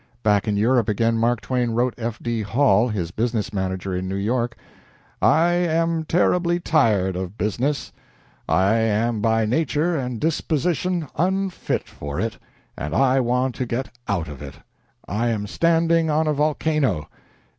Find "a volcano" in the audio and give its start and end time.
16.25-17.07